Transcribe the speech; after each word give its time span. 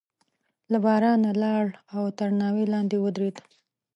له 0.71 0.77
بارانه 0.85 1.31
لاړ 1.43 1.65
او 1.95 2.03
تر 2.17 2.29
ناوې 2.41 2.65
لاندې 2.73 2.97
ودرېد. 3.03 3.35